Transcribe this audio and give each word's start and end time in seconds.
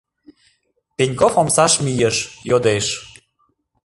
Пеньков 0.97 1.33
омсаш 1.41 1.73
мийыш, 1.83 2.17
йодеш: 2.49 2.85